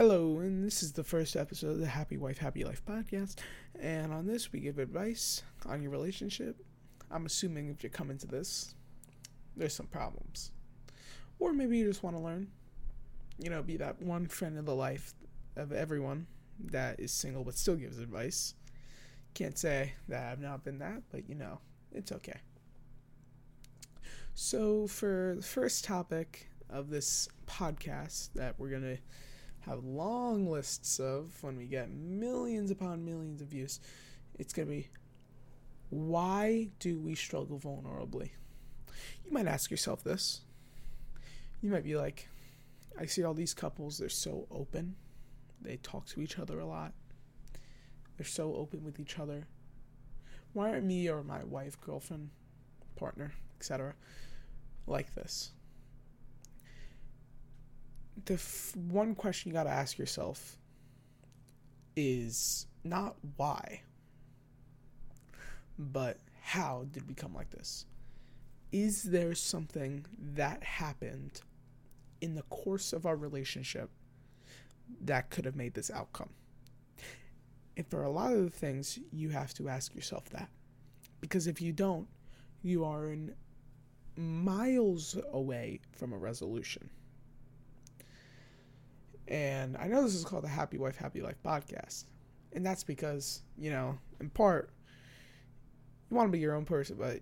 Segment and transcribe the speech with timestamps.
[0.00, 3.36] Hello, and this is the first episode of the Happy Wife, Happy Life podcast.
[3.78, 6.56] And on this, we give advice on your relationship.
[7.10, 8.74] I'm assuming if you're coming to this,
[9.58, 10.52] there's some problems.
[11.38, 12.48] Or maybe you just want to learn.
[13.36, 15.12] You know, be that one friend in the life
[15.56, 16.26] of everyone
[16.70, 18.54] that is single but still gives advice.
[19.34, 21.58] Can't say that I've not been that, but you know,
[21.92, 22.40] it's okay.
[24.32, 28.98] So, for the first topic of this podcast that we're going to
[29.66, 33.80] have long lists of when we get millions upon millions of views,
[34.38, 34.88] it's going to be
[35.90, 38.30] why do we struggle vulnerably?
[39.24, 40.42] You might ask yourself this.
[41.60, 42.28] You might be like,
[42.98, 44.94] I see all these couples, they're so open.
[45.60, 46.92] They talk to each other a lot.
[48.16, 49.46] They're so open with each other.
[50.52, 52.30] Why aren't me or my wife, girlfriend,
[52.96, 53.94] partner, etc.,
[54.86, 55.50] like this?
[58.24, 60.56] The f- one question you got to ask yourself
[61.96, 63.82] is not why,
[65.78, 67.86] but how did we come like this?
[68.72, 71.40] Is there something that happened
[72.20, 73.90] in the course of our relationship
[75.02, 76.30] that could have made this outcome?
[77.76, 80.48] And for a lot of the things, you have to ask yourself that.
[81.20, 82.08] Because if you don't,
[82.62, 83.14] you are
[84.16, 86.90] miles away from a resolution.
[89.30, 92.06] And I know this is called the Happy Wife, Happy Life podcast.
[92.52, 94.70] And that's because, you know, in part,
[96.10, 97.20] you want to be your own person, but,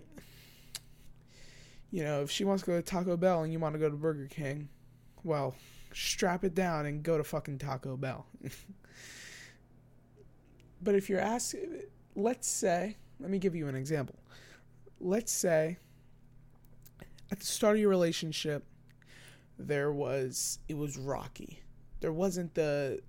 [1.90, 3.90] you know, if she wants to go to Taco Bell and you want to go
[3.90, 4.70] to Burger King,
[5.22, 5.54] well,
[5.92, 8.24] strap it down and go to fucking Taco Bell.
[10.82, 11.82] but if you're asking,
[12.16, 14.18] let's say, let me give you an example.
[14.98, 15.76] Let's say
[17.30, 18.64] at the start of your relationship,
[19.58, 21.60] there was, it was rocky
[22.00, 23.00] there wasn't the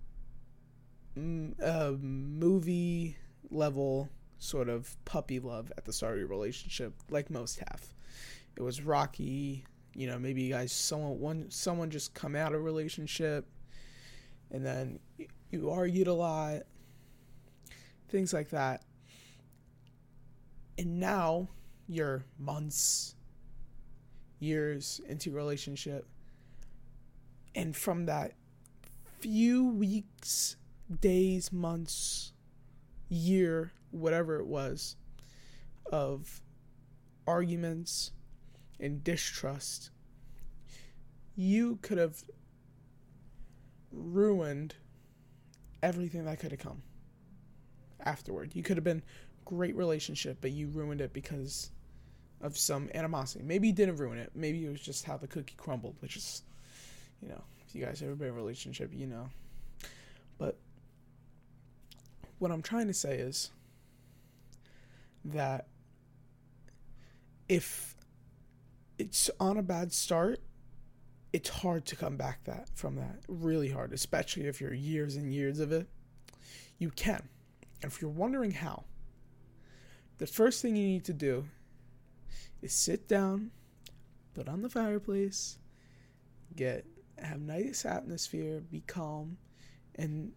[1.17, 3.15] uh, movie
[3.51, 4.09] level
[4.39, 7.85] sort of puppy love at the start of your relationship, like most have.
[8.55, 9.65] It was rocky.
[9.93, 13.45] You know, maybe you guys someone one someone just come out of relationship,
[14.51, 14.99] and then
[15.49, 16.61] you argued a lot,
[18.09, 18.83] things like that.
[20.77, 21.49] And now
[21.87, 23.15] you're months,
[24.39, 26.07] years into your relationship,
[27.55, 28.33] and from that
[29.19, 30.55] few weeks,
[31.01, 32.33] days, months,
[33.09, 34.95] year, whatever it was,
[35.91, 36.41] of
[37.27, 38.11] arguments
[38.79, 39.91] and distrust,
[41.35, 42.23] you could have
[43.91, 44.75] ruined
[45.81, 46.81] everything that could have come
[48.05, 48.51] afterward.
[48.53, 49.03] You could have been
[49.45, 51.71] great relationship, but you ruined it because
[52.41, 53.43] of some animosity.
[53.43, 54.31] Maybe you didn't ruin it.
[54.35, 56.43] Maybe it was just how the cookie crumbled, which is,
[57.21, 59.29] you know, if you guys ever been in a relationship, you know.
[60.39, 60.57] But
[62.39, 63.51] what I'm trying to say is
[65.25, 65.67] that
[67.47, 67.95] if
[68.97, 70.39] it's on a bad start,
[71.31, 73.19] it's hard to come back that from that.
[73.27, 75.87] Really hard, especially if you're years and years of it.
[76.79, 77.29] You can.
[77.83, 78.85] If you're wondering how,
[80.17, 81.45] the first thing you need to do
[82.63, 83.51] is sit down,
[84.33, 85.59] put on the fireplace,
[86.55, 86.85] get
[87.23, 89.37] have nice atmosphere, be calm,
[89.95, 90.33] and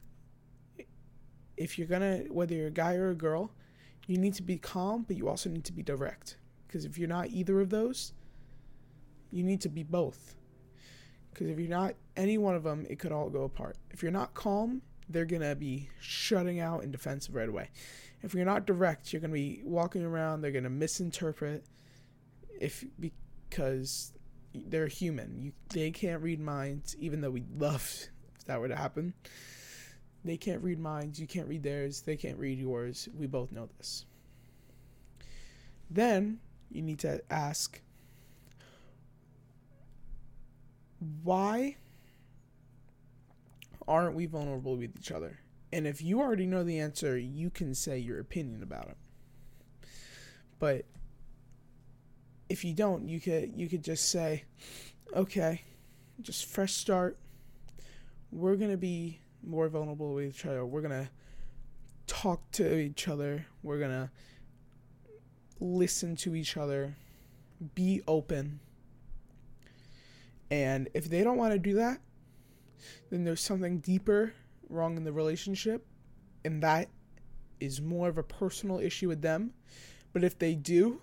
[1.57, 3.53] if you're gonna whether you're a guy or a girl,
[4.07, 6.37] you need to be calm, but you also need to be direct.
[6.67, 8.13] Because if you're not either of those,
[9.31, 10.35] you need to be both.
[11.33, 13.77] Because if you're not any one of them, it could all go apart.
[13.91, 17.71] If you're not calm, they're gonna be shutting out and defensive right away.
[18.23, 20.41] If you're not direct, you're gonna be walking around.
[20.41, 21.65] They're gonna misinterpret.
[22.61, 24.13] If because
[24.55, 25.41] they're human.
[25.41, 29.15] You they can't read minds, even though we'd love if that were to happen.
[30.25, 31.19] They can't read minds.
[31.19, 32.03] You can't read theirs.
[32.03, 33.09] They can't read yours.
[33.17, 34.05] We both know this.
[35.91, 36.39] Then
[36.71, 37.81] you need to ask
[41.23, 41.77] why
[43.89, 45.41] aren't we vulnerable with each other?
[45.73, 48.97] And if you already know the answer, you can say your opinion about it.
[50.59, 50.85] But
[52.49, 54.45] if you don't, you could you could just say,
[55.15, 55.63] okay,
[56.21, 57.19] just fresh start.
[58.31, 60.65] We're gonna be more vulnerable with each other.
[60.65, 61.11] We're gonna
[62.07, 63.47] talk to each other.
[63.63, 64.11] We're gonna
[65.61, 66.97] listen to each other.
[67.75, 68.61] Be open.
[70.51, 72.01] And if they don't want to do that,
[73.11, 74.35] then there's something deeper
[74.69, 75.87] wrong in the relationship,
[76.45, 76.89] and that
[77.61, 79.55] is more of a personal issue with them.
[80.13, 81.01] But if they do,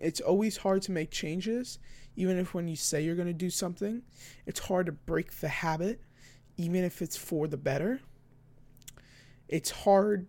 [0.00, 1.78] it's always hard to make changes,
[2.16, 4.02] even if when you say you're going to do something,
[4.46, 6.00] it's hard to break the habit,
[6.56, 8.00] even if it's for the better,
[9.48, 10.28] it's hard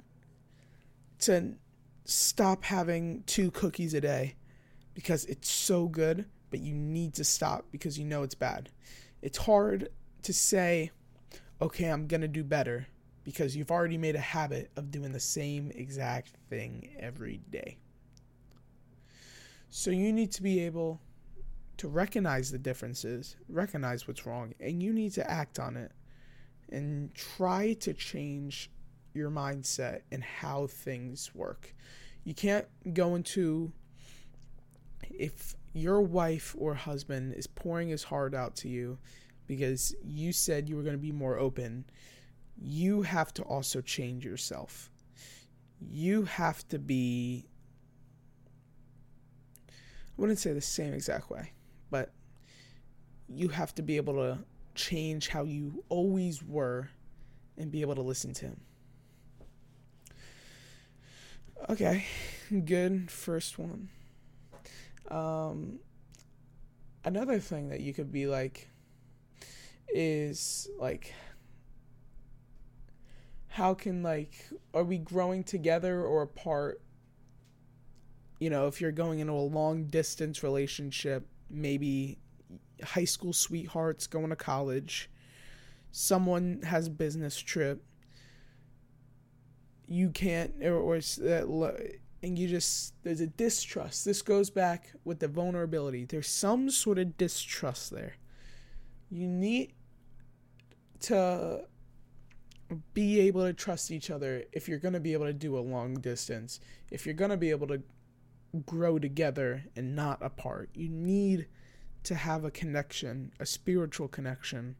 [1.19, 1.55] to
[2.05, 4.35] stop having two cookies a day
[4.93, 8.69] because it's so good, but you need to stop because you know it's bad.
[9.21, 9.89] It's hard
[10.23, 10.91] to say,
[11.61, 12.87] okay, I'm going to do better
[13.23, 17.77] because you've already made a habit of doing the same exact thing every day.
[19.73, 20.99] So you need to be able
[21.77, 25.93] to recognize the differences, recognize what's wrong, and you need to act on it
[26.69, 28.69] and try to change
[29.13, 31.73] your mindset and how things work.
[32.25, 33.71] You can't go into
[35.09, 38.97] if your wife or husband is pouring his heart out to you
[39.47, 41.85] because you said you were going to be more open,
[42.61, 44.91] you have to also change yourself.
[45.79, 47.47] You have to be
[50.17, 51.51] I wouldn't say the same exact way,
[51.89, 52.11] but
[53.27, 54.39] you have to be able to
[54.75, 56.89] change how you always were
[57.57, 58.61] and be able to listen to him.
[61.69, 62.05] Okay,
[62.65, 63.89] good first one.
[65.09, 65.79] Um,
[67.03, 68.67] another thing that you could be like
[69.93, 71.13] is like
[73.47, 74.33] how can like
[74.73, 76.81] are we growing together or apart
[78.41, 82.17] you know if you're going into a long distance relationship maybe
[82.83, 85.09] high school sweethearts going to college
[85.91, 87.81] someone has a business trip
[89.87, 94.05] you can't or, or that uh, and you just there's a distrust.
[94.05, 96.05] This goes back with the vulnerability.
[96.05, 98.15] There's some sort of distrust there.
[99.09, 99.73] You need
[101.01, 101.65] to
[102.93, 105.59] be able to trust each other if you're going to be able to do a
[105.59, 106.59] long distance.
[106.89, 107.81] If you're going to be able to
[108.65, 111.47] grow together and not apart you need
[112.03, 114.75] to have a connection a spiritual connection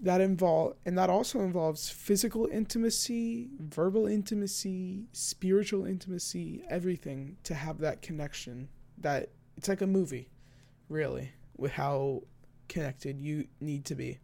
[0.00, 7.78] that involve and that also involves physical intimacy, verbal intimacy, spiritual intimacy, everything to have
[7.78, 8.68] that connection.
[8.98, 10.28] That it's like a movie,
[10.88, 12.22] really, with how
[12.68, 14.18] connected you need to be.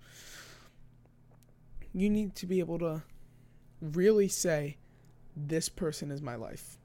[1.93, 3.03] You need to be able to
[3.81, 4.77] really say,
[5.37, 6.79] This person is my life.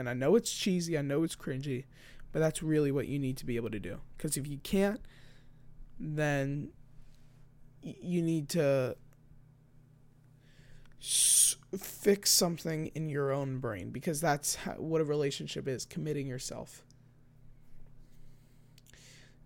[0.00, 1.84] And I know it's cheesy, I know it's cringy,
[2.32, 3.98] but that's really what you need to be able to do.
[4.16, 5.02] Because if you can't,
[5.98, 6.70] then
[7.82, 8.96] you need to
[11.78, 16.82] fix something in your own brain because that's how, what a relationship is committing yourself.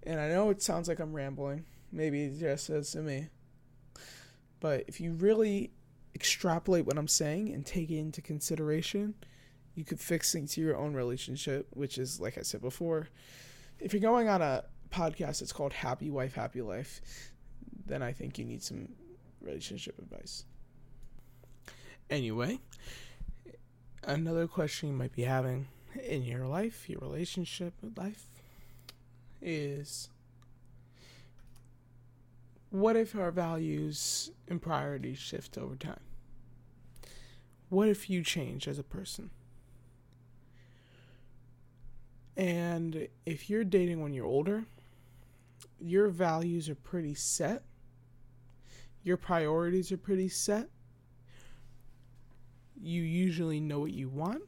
[0.04, 3.26] And I know it sounds like I'm rambling, maybe it just says to me.
[4.60, 5.72] But if you really
[6.14, 9.14] extrapolate what I'm saying and take it into consideration,
[9.74, 13.08] you could fix things to your own relationship, which is, like I said before,
[13.80, 17.00] if you're going on a podcast, it's called Happy Wife, Happy Life
[17.86, 18.88] then I think you need some
[19.40, 20.44] relationship advice.
[22.10, 22.60] Anyway,
[24.02, 25.68] another question you might be having
[26.02, 28.26] in your life, your relationship life,
[29.40, 30.08] is
[32.70, 36.00] what if our values and priorities shift over time?
[37.68, 39.30] What if you change as a person?
[42.36, 44.64] And if you're dating when you're older,
[45.80, 47.62] your values are pretty set
[49.04, 50.68] your priorities are pretty set.
[52.80, 54.42] You usually know what you want.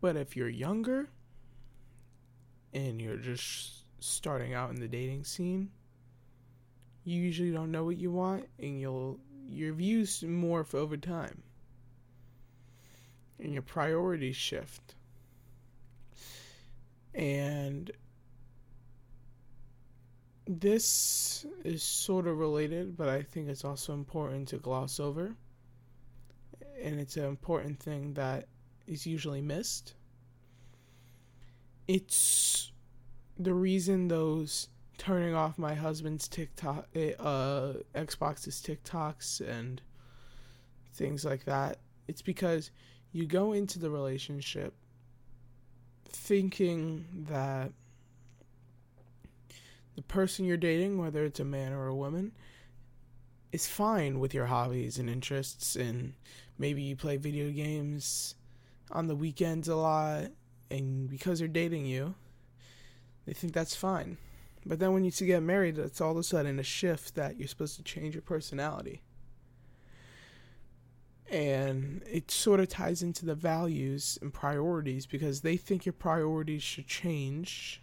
[0.00, 1.08] But if you're younger
[2.74, 5.70] and you're just starting out in the dating scene,
[7.04, 11.42] you usually don't know what you want and you'll your views morph over time.
[13.38, 14.96] And your priorities shift.
[17.14, 17.90] And
[20.46, 25.34] this is sort of related, but I think it's also important to gloss over.
[26.82, 28.48] And it's an important thing that
[28.86, 29.94] is usually missed.
[31.86, 32.72] It's
[33.38, 34.68] the reason those
[34.98, 39.80] turning off my husband's TikTok, eh, uh, Xbox's TikToks and
[40.92, 41.78] things like that.
[42.06, 42.70] It's because
[43.12, 44.74] you go into the relationship
[46.14, 47.72] thinking that
[49.96, 52.32] the person you're dating, whether it's a man or a woman,
[53.52, 56.14] is fine with your hobbies and interests, and
[56.58, 58.34] maybe you play video games
[58.90, 60.24] on the weekends a lot,
[60.70, 62.14] and because they're dating you,
[63.26, 64.16] they think that's fine.
[64.66, 67.46] But then when you get married, it's all of a sudden a shift that you're
[67.46, 69.02] supposed to change your personality.
[71.34, 76.62] And it sort of ties into the values and priorities because they think your priorities
[76.62, 77.82] should change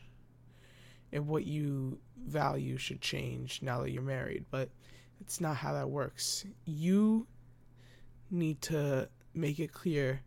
[1.11, 4.69] and what you value should change now that you're married, but
[5.19, 6.45] it's not how that works.
[6.63, 7.27] You
[8.29, 10.21] need to make it clear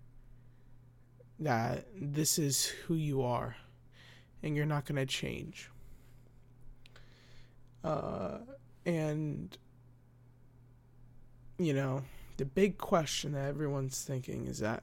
[1.41, 3.57] that this is who you are
[4.43, 5.71] and you're not going to change.
[7.83, 8.41] Uh,
[8.85, 9.57] and,
[11.57, 12.03] you know,
[12.37, 14.83] the big question that everyone's thinking is that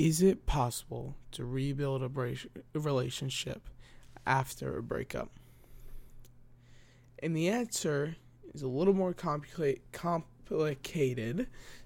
[0.00, 2.08] is it possible to rebuild a,
[2.78, 3.68] relationship
[4.26, 5.28] after a breakup?
[7.22, 8.16] And the answer
[8.54, 9.76] is a little more complicated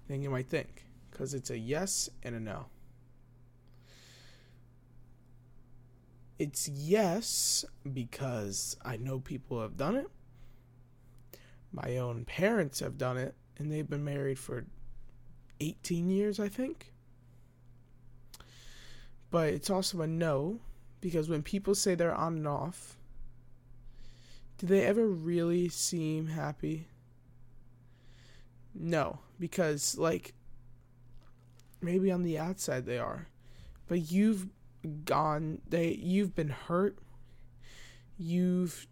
[0.06, 2.66] than you might think because it's a yes and a no.
[6.38, 10.08] It's yes because I know people have done it.
[11.72, 14.64] My own parents have done it, and they've been married for
[15.60, 16.92] 18 years, I think.
[19.30, 20.60] But it's also a no
[21.00, 22.96] because when people say they're on and off,
[24.58, 26.86] do they ever really seem happy?
[28.74, 30.34] No, because, like,
[31.80, 33.28] maybe on the outside they are,
[33.86, 34.46] but you've
[35.04, 36.98] gone they you've been hurt
[38.18, 38.86] you've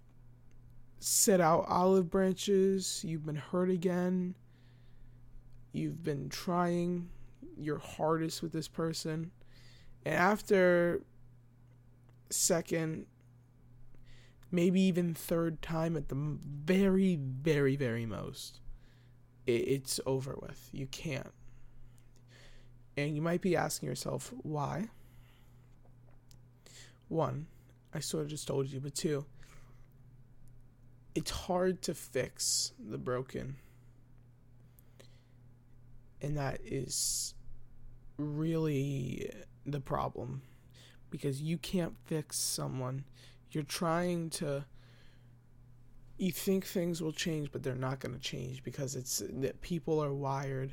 [0.99, 4.35] set out olive branches you've been hurt again
[5.73, 7.09] you've been trying
[7.57, 9.31] your hardest with this person
[10.05, 11.03] and after
[12.31, 13.07] second
[14.51, 18.61] maybe even third time at the very very very most
[19.47, 20.69] it's over with.
[20.73, 21.33] You can't.
[22.97, 24.89] And you might be asking yourself why?
[27.09, 27.47] One,
[27.95, 29.27] I sort of just told you, but two,
[31.15, 33.57] it's hard to fix the broken.
[36.23, 37.35] And that is
[38.17, 39.31] really
[39.67, 40.43] the problem
[41.11, 43.05] because you can't fix someone.
[43.51, 44.65] You're trying to
[46.19, 50.03] you think things will change but they're not going to change because it's that people
[50.03, 50.73] are wired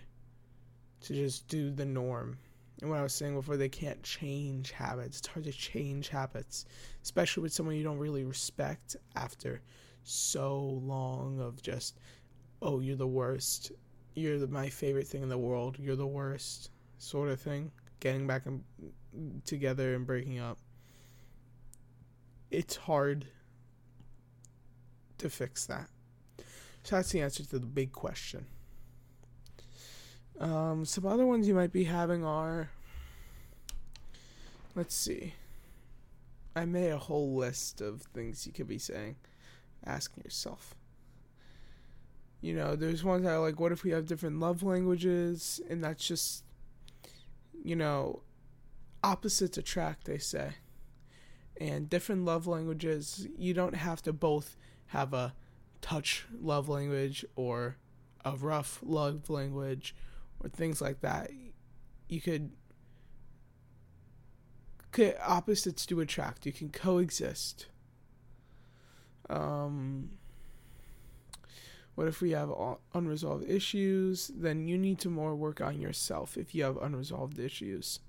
[1.01, 2.37] to just do the norm
[2.81, 5.19] and what I was saying before, they can't change habits.
[5.19, 6.65] It's hard to change habits,
[7.03, 9.61] especially with someone you don't really respect after
[10.03, 11.99] so long of just,
[12.61, 13.73] oh, you're the worst.
[14.19, 15.77] You're the, my favorite thing in the world.
[15.79, 17.71] You're the worst, sort of thing.
[17.99, 18.63] Getting back in,
[19.45, 20.57] together and breaking up.
[22.51, 23.25] It's hard
[25.19, 25.89] to fix that.
[26.83, 28.45] So that's the answer to the big question.
[30.39, 32.69] Um, some other ones you might be having are.
[34.75, 35.33] Let's see.
[36.55, 39.17] I made a whole list of things you could be saying,
[39.85, 40.75] asking yourself.
[42.41, 45.59] You know, there's ones that are like, what if we have different love languages?
[45.69, 46.43] And that's just,
[47.63, 48.21] you know,
[49.03, 50.53] opposites attract, they say.
[51.59, 54.55] And different love languages, you don't have to both
[54.87, 55.33] have a
[55.81, 57.75] touch love language or
[58.23, 59.93] a rough love language
[60.39, 61.31] or things like that.
[62.07, 62.51] You could,
[64.91, 66.45] could opposites do attract.
[66.45, 67.67] You can coexist.
[69.29, 70.11] Um,
[71.99, 72.49] what if we have
[72.93, 74.31] unresolved issues?
[74.33, 77.99] Then you need to more work on yourself if you have unresolved issues.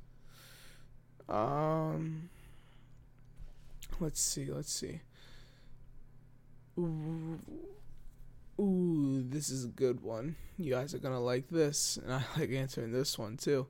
[1.29, 2.31] Um,
[3.99, 4.45] let's see.
[4.45, 5.01] Let's see.
[6.79, 7.41] Ooh
[8.61, 10.37] Ooh, this is a good one.
[10.57, 13.67] You guys are gonna like this, and I like answering this one too.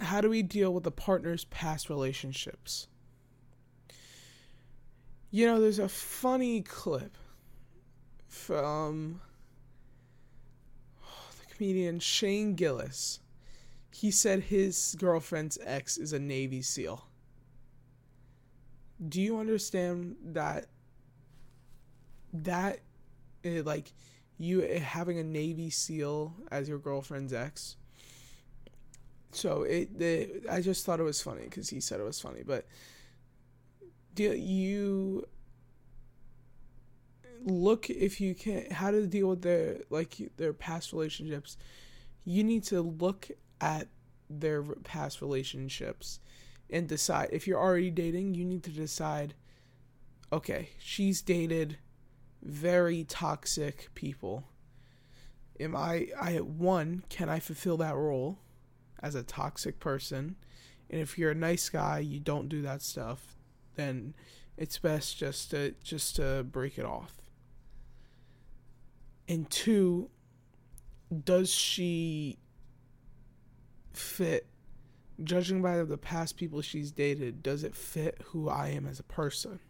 [0.00, 2.88] How do we deal with a partner's past relationships?
[5.30, 7.18] You know, there's a funny clip
[8.38, 9.20] from um,
[11.40, 13.20] the comedian Shane Gillis.
[13.92, 17.04] He said his girlfriend's ex is a Navy SEAL.
[19.08, 20.66] Do you understand that
[22.32, 22.80] that
[23.42, 23.92] it, like
[24.38, 27.76] you eh, having a Navy SEAL as your girlfriend's ex.
[29.32, 32.42] So it, the I just thought it was funny because he said it was funny,
[32.44, 32.66] but
[34.14, 35.26] do you
[37.44, 41.56] look if you can how to deal with their like their past relationships?
[42.24, 43.30] You need to look
[43.60, 43.88] at
[44.28, 46.20] their past relationships
[46.70, 48.34] and decide if you're already dating.
[48.34, 49.34] You need to decide.
[50.30, 51.78] Okay, she's dated
[52.42, 54.44] very toxic people.
[55.58, 58.38] Am I I one, can I fulfill that role
[59.02, 60.36] as a toxic person?
[60.90, 63.36] And if you're a nice guy, you don't do that stuff,
[63.74, 64.14] then
[64.56, 67.14] it's best just to just to break it off.
[69.28, 70.08] And two,
[71.24, 72.38] does she
[73.92, 74.46] fit
[75.22, 79.04] judging by the past people she's dated, does it fit who I am as a
[79.04, 79.60] person?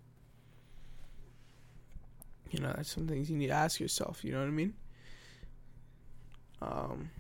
[2.51, 4.25] You know, that's some things you need to ask yourself.
[4.25, 4.75] You know what I mean?
[6.61, 7.11] Um,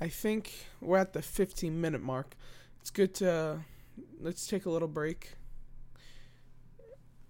[0.00, 2.36] I think we're at the 15 minute mark.
[2.80, 3.60] It's good to
[4.20, 5.34] let's take a little break.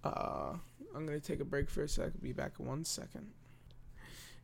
[0.03, 0.53] Uh,
[0.95, 2.11] I'm gonna take a break for a sec.
[2.21, 3.31] Be back in one second.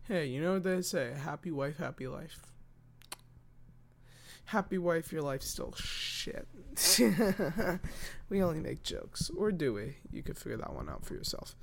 [0.07, 1.13] Hey, you know what they say?
[1.23, 2.39] Happy wife, happy life.
[4.45, 6.47] Happy wife, your life's still shit.
[8.29, 9.29] we only make jokes.
[9.37, 9.97] Or do we?
[10.11, 11.55] You could figure that one out for yourself.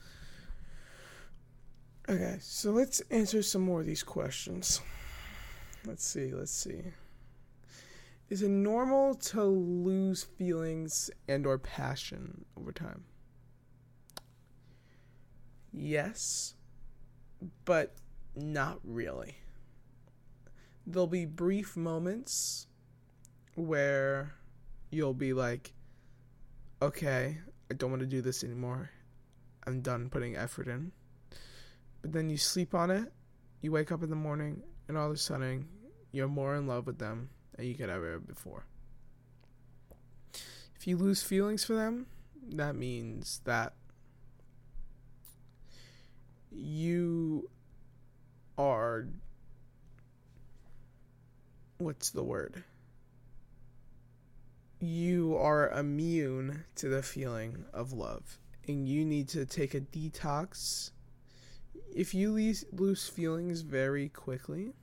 [2.08, 4.80] Okay, so let's answer some more of these questions.
[5.84, 6.82] Let's see, let's see.
[8.30, 13.04] Is it normal to lose feelings and or passion over time?
[15.72, 16.54] Yes,
[17.64, 17.94] but
[18.38, 19.36] not really.
[20.86, 22.66] There'll be brief moments
[23.54, 24.34] where
[24.90, 25.72] you'll be like,
[26.80, 27.38] okay,
[27.70, 28.90] I don't want to do this anymore.
[29.66, 30.92] I'm done putting effort in.
[32.00, 33.12] But then you sleep on it,
[33.60, 35.68] you wake up in the morning, and all of a sudden,
[36.12, 38.64] you're more in love with them than you could ever before.
[40.76, 42.06] If you lose feelings for them,
[42.50, 43.74] that means that
[46.50, 47.50] you
[48.56, 49.06] are
[51.88, 52.62] what's the word?
[54.78, 60.90] You are immune to the feeling of love and you need to take a detox.
[61.96, 64.74] If you lose, feelings very quickly,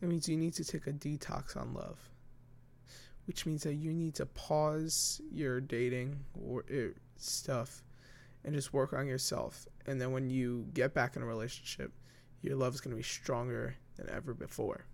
[0.00, 1.98] that means you need to take a detox on love,
[3.26, 7.82] which means that you need to pause your dating or uh, stuff
[8.46, 9.66] and just work on yourself.
[9.84, 11.92] And then when you get back in a relationship,
[12.40, 14.86] your love is going to be stronger than ever before.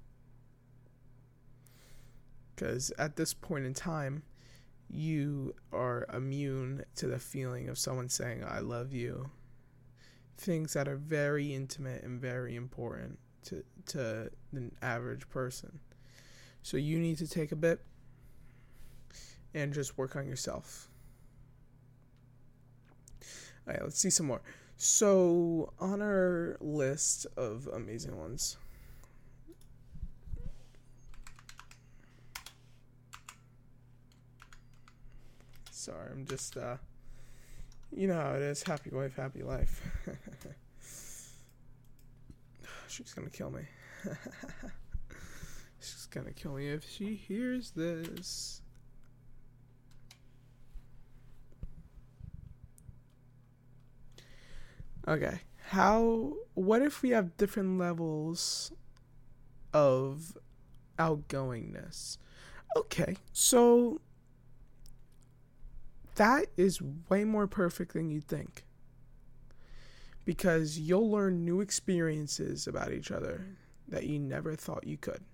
[2.59, 4.25] Because at this point in time,
[4.91, 9.31] you are immune to the feeling of someone saying, I love you.
[10.37, 15.79] Things that are very intimate and very important to, to the average person.
[16.63, 17.81] So you need to take a bit
[19.55, 20.89] and just work on yourself.
[23.69, 24.43] All right, let's see some more.
[24.77, 28.57] So, on our list of amazing ones,
[35.89, 36.77] sorry, I'm just, uh,
[37.97, 39.81] you know how it is happy wife, happy life.
[42.89, 43.63] She's gonna kill me.
[45.81, 48.61] She's gonna kill me if she hears this.
[55.07, 55.41] Okay.
[55.69, 58.73] How what if we have different levels
[59.73, 60.37] of
[60.99, 62.19] outgoingness?
[62.77, 63.17] Okay.
[63.33, 64.03] So
[66.19, 68.65] that is way more perfect than you think.
[70.25, 73.47] Because you'll learn new experiences about each other
[73.89, 75.25] that you never thought you could.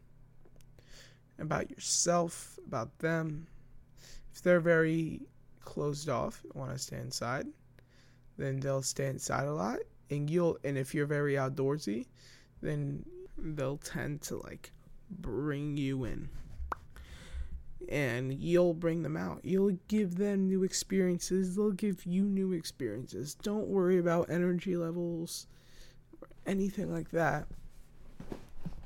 [1.39, 3.49] About yourself, about them.
[4.33, 5.23] If they're very
[5.61, 7.47] closed off, want to stay inside,
[8.37, 9.79] then they'll stay inside a lot
[10.11, 12.07] and you'll and if you're very outdoorsy
[12.63, 13.05] then
[13.39, 14.73] they'll tend to like
[15.11, 16.29] bring you in
[17.89, 19.41] and you'll bring them out.
[19.43, 21.57] You'll give them new experiences.
[21.57, 23.35] They'll give you new experiences.
[23.35, 25.47] Don't worry about energy levels
[26.21, 27.47] or anything like that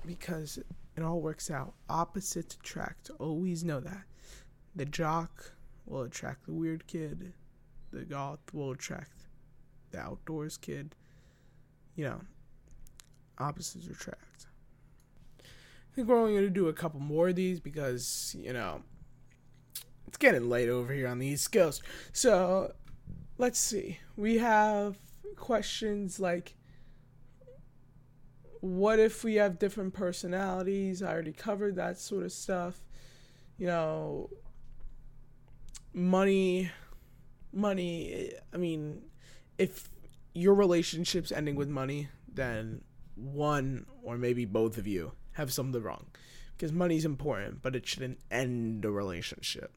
[0.07, 0.59] because
[0.97, 1.75] it all works out.
[1.89, 3.11] Opposites attract.
[3.19, 4.03] Always know that.
[4.75, 5.53] The jock
[5.87, 7.33] will attract the weird kid.
[7.93, 9.25] The goth will attract
[9.91, 10.95] the outdoors kid,
[11.97, 12.21] you know,
[13.39, 14.28] opposites attract.
[15.99, 18.83] Think we're only going to do a couple more of these because, you know,
[20.07, 21.83] it's getting late over here on the East Coast.
[22.13, 22.73] So
[23.37, 23.99] let's see.
[24.17, 24.97] We have
[25.35, 26.55] questions like
[28.61, 31.03] what if we have different personalities?
[31.03, 32.79] I already covered that sort of stuff.
[33.57, 34.31] You know,
[35.93, 36.71] money,
[37.53, 39.03] money, I mean,
[39.59, 39.89] if
[40.33, 42.83] your relationship's ending with money, then
[43.17, 46.07] one or maybe both of you have something wrong.
[46.57, 49.73] Because money's important, but it shouldn't end a relationship.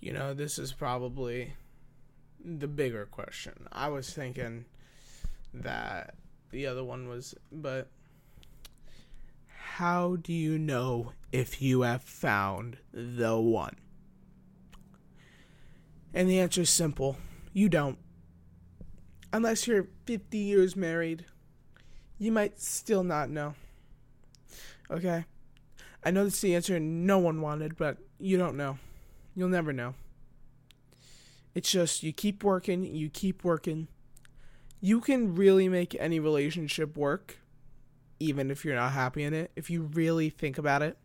[0.00, 1.52] You know, this is probably
[2.42, 3.68] the bigger question.
[3.70, 4.64] I was thinking
[5.52, 6.14] that
[6.50, 7.88] the other one was, but
[9.48, 13.76] how do you know if you have found the one?
[16.14, 17.18] And the answer is simple
[17.52, 17.98] you don't
[19.32, 21.26] unless you're 50 years married,
[22.18, 23.54] you might still not know.
[24.90, 25.24] Okay?
[26.04, 28.78] I know that's the answer no one wanted, but you don't know.
[29.34, 29.94] You'll never know.
[31.54, 33.88] It's just you keep working, you keep working,
[34.80, 37.38] you can really make any relationship work,
[38.20, 39.50] even if you're not happy in it.
[39.56, 40.96] If you really think about it,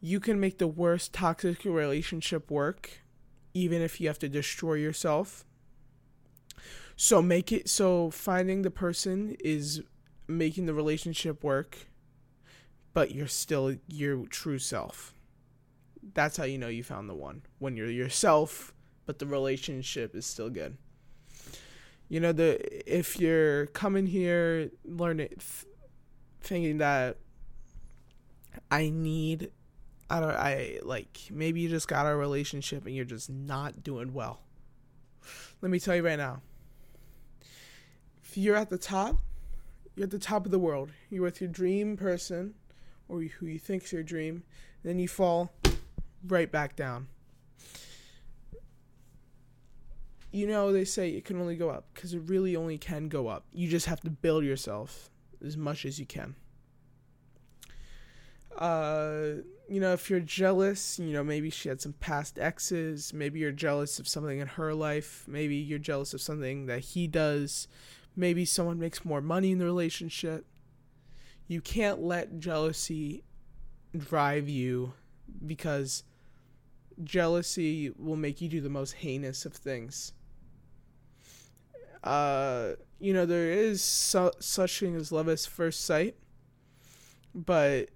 [0.00, 3.02] you can make the worst toxic relationship work,
[3.52, 5.44] even if you have to destroy yourself.
[6.96, 9.82] So make it so finding the person is
[10.28, 11.76] making the relationship work,
[12.92, 15.14] but you're still your true self.
[16.14, 17.42] That's how you know you found the one.
[17.58, 18.72] When you're yourself,
[19.06, 20.76] but the relationship is still good.
[22.08, 22.58] You know the
[22.92, 25.66] if you're coming here learning th-
[26.40, 27.18] thinking that
[28.70, 29.52] I need
[30.08, 34.12] I don't I like maybe you just got a relationship and you're just not doing
[34.12, 34.40] well.
[35.60, 36.40] Let me tell you right now.
[38.24, 39.16] If you're at the top,
[39.94, 40.90] you're at the top of the world.
[41.10, 42.54] You're with your dream person
[43.10, 44.44] or who you think's your dream,
[44.82, 45.52] then you fall
[46.26, 47.08] right back down.
[50.32, 53.26] You know, they say it can only go up because it really only can go
[53.26, 53.46] up.
[53.52, 55.10] You just have to build yourself
[55.44, 56.36] as much as you can.
[58.56, 63.12] Uh, you know, if you're jealous, you know, maybe she had some past exes.
[63.12, 65.24] Maybe you're jealous of something in her life.
[65.26, 67.66] Maybe you're jealous of something that he does.
[68.14, 70.44] Maybe someone makes more money in the relationship.
[71.50, 73.24] You can't let jealousy
[73.98, 74.92] drive you
[75.44, 76.04] because
[77.02, 80.12] jealousy will make you do the most heinous of things.
[82.04, 86.14] Uh, you know, there is su- such thing as love at first sight,
[87.34, 87.88] but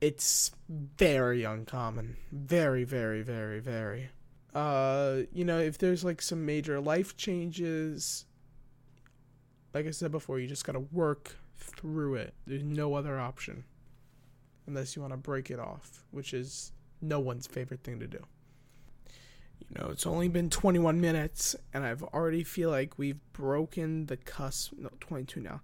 [0.00, 2.16] it's very uncommon.
[2.32, 4.08] Very, very, very, very.
[4.52, 8.24] Uh, you know, if there's like some major life changes,
[9.72, 12.34] like I said before, you just gotta work through it.
[12.46, 13.64] There's no other option.
[14.66, 18.24] Unless you want to break it off, which is no one's favorite thing to do.
[19.60, 24.16] You know, it's only been 21 minutes, and I've already feel like we've broken the
[24.16, 24.72] cusp.
[24.76, 25.60] No, 22 now.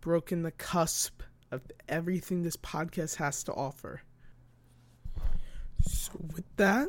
[0.00, 4.02] Broken the cusp of everything this podcast has to offer.
[5.82, 6.88] So, with that,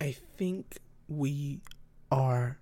[0.00, 0.78] I think
[1.08, 1.60] we
[2.10, 2.58] are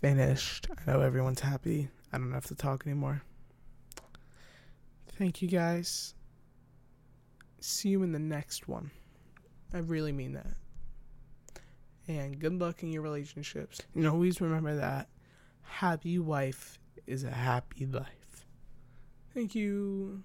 [0.00, 0.68] finished.
[0.70, 1.88] I know everyone's happy.
[2.12, 3.22] I don't have to talk anymore.
[5.18, 6.14] Thank you guys.
[7.60, 8.90] See you in the next one.
[9.72, 10.54] I really mean that.
[12.06, 13.80] And good luck in your relationships.
[13.94, 15.08] And always remember that
[15.62, 18.46] happy wife is a happy life.
[19.32, 20.22] Thank you.